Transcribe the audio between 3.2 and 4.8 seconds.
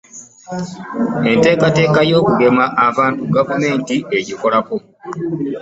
Gavumenti egikolako